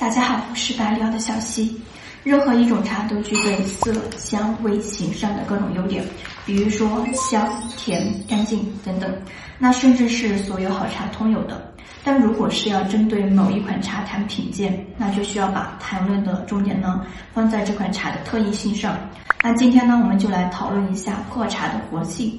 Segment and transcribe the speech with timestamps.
[0.00, 1.78] 大家好，我是百聊的小溪。
[2.24, 6.02] 任何一种茶都具备色、香、味、形上的各种优点，
[6.46, 7.46] 比如说香、
[7.76, 9.14] 甜、干净等等，
[9.58, 11.70] 那甚至是所有好茶通有的。
[12.02, 17.04] 但如果是要针对某一款茶谈品鉴，那就需要把谈论的重点呢
[17.34, 18.98] 放在这款茶的特异性上。
[19.42, 22.38] 那今天呢，我们就来讨论一下普洱茶的活性。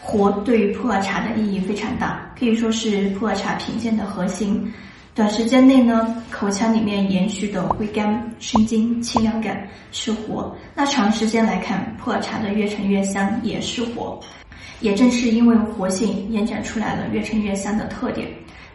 [0.00, 4.72] 活对于普洱茶的意义非常大，可以说是普洱茶品鉴的核心。
[5.14, 14.18] 短时间内呢，口腔里面延续的回甘、生津、清凉感是活；那长时间来看，普洱茶的越陈越香也是活。
[14.80, 18.26] 也正是因为活性延展出来了越陈越香的特点，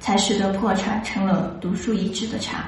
[0.03, 2.65] 才使得破茶成了独树一帜的茶。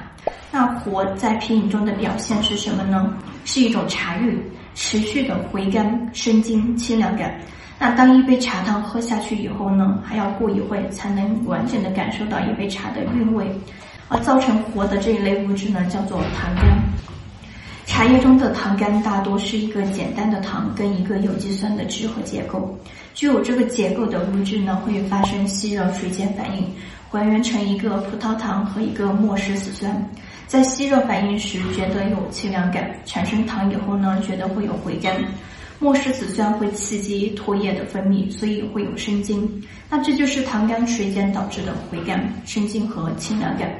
[0.50, 3.12] 那活在品饮中的表现是什么呢？
[3.44, 4.42] 是一种茶韵，
[4.74, 7.38] 持续的回甘、生津、清凉感。
[7.78, 13.46] 那当一杯茶汤喝下去以后呢，还要过一会才能完整的感受到一杯茶的韵味，
[14.08, 16.62] 而造成活的这一类物质呢，叫做糖苷。
[17.84, 22.76] 茶叶中的糖苷大多是一个简单的糖跟一个有机酸的聚合结构，
[23.14, 26.66] 具有这个结构的物质呢，会发生吸热水解反应，
[27.10, 30.10] 还原成一个葡萄糖和一个莫石死酸。
[30.46, 35.16] 在吸热反应时，觉得有清凉感；产生糖以后呢，觉得会有回甘。
[35.78, 39.62] 莫石子酸会刺激唾液的分泌，所以会有生津。
[39.90, 43.70] 那这就是糖苷水碱导致的回甘、生津和清凉感。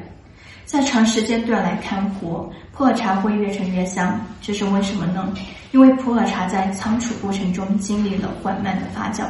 [0.66, 5.32] 在长时间段来看，活普洱茶会越陈越香，这是为什么呢？
[5.72, 9.24] 因为普洱茶在仓储过程中经历了缓慢的发酵，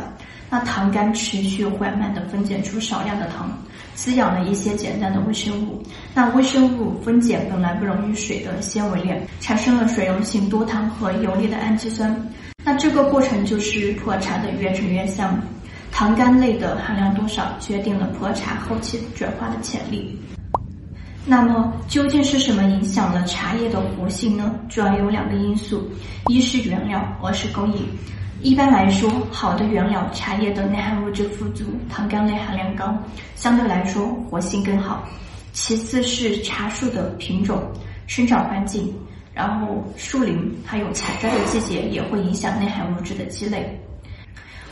[0.49, 3.51] 那糖苷持续缓慢的分解出少量的糖，
[3.95, 5.83] 滋养了一些简单的微生物。
[6.15, 12.17] 那微生物分解本来不溶于水的纤维链，产生了水溶性多糖和游离的氨基酸。
[12.65, 15.41] 那这个过程就是普洱茶的越陈越香，
[15.91, 20.17] 糖苷类的含量多少决定了普洱茶后期转化的潜力。
[21.25, 24.55] 那么究竟是什么影响了茶叶的活性呢？
[24.69, 25.91] 主要有两个因素，
[26.29, 27.85] 一是原料，二是工艺。
[28.43, 32.95] 一般来说，好的原料茶叶的内含物质富足，糖苷类含量高，
[33.35, 35.05] 相对来说活性更好。
[35.53, 37.63] 其次是茶树的品种、
[38.07, 38.95] 生长环境。
[39.35, 43.79] 然后树林还有采摘的季节也会影响内含物质的积累，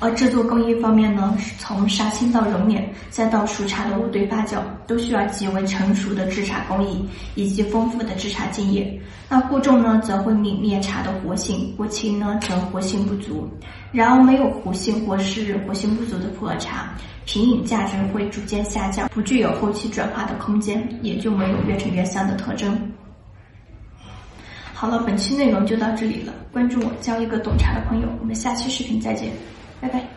[0.04, 8.94] 而制作工艺方面呢，从杀青到揉捻，再到熟茶的五堆发酵，都需要极为成熟的制茶工艺以及丰富的制茶经验。
[9.31, 13.48] 那过重呢，则会泯灭茶的活性；过轻呢，则活性不足。
[13.92, 16.92] 然而，没有活性或是活性不足的普洱茶，
[17.25, 22.78] 品饮价值会逐渐下降，不具有后期转化的空间，也就没有越陈越香的特征。
[24.75, 26.34] 好了，本期内容就到这里了。
[26.53, 28.09] 关注我，交一个懂茶的朋友。
[28.21, 29.31] 我们下期视频再见，
[29.84, 30.13] 拜拜。